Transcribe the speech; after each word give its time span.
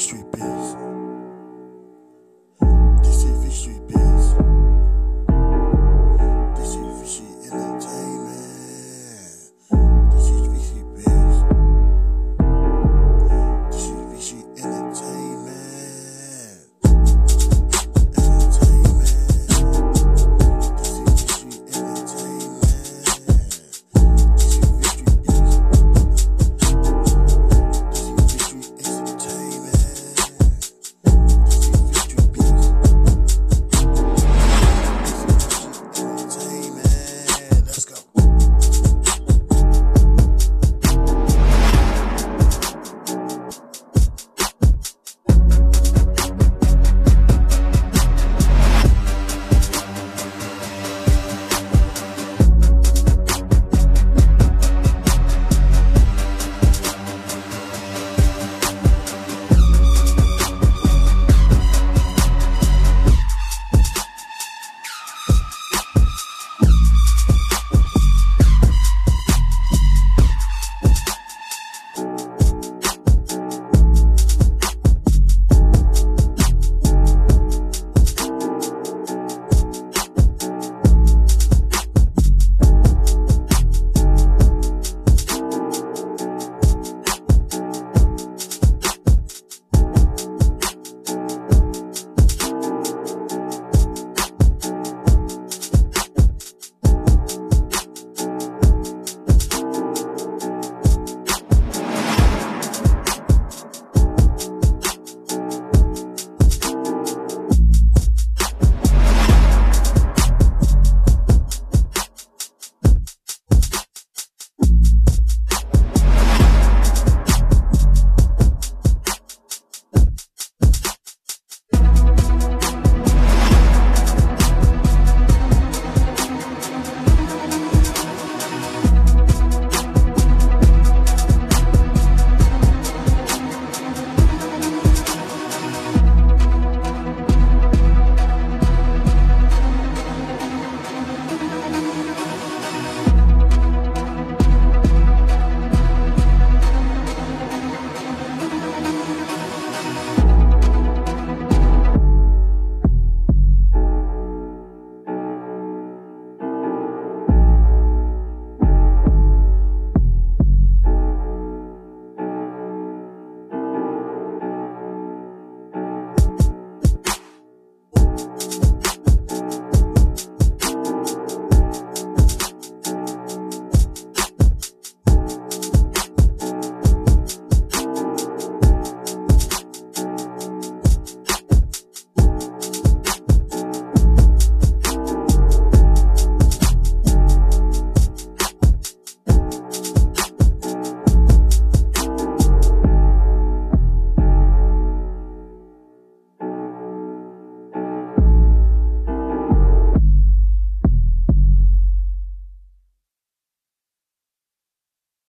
Street 0.00 0.32
beat. 0.32 0.59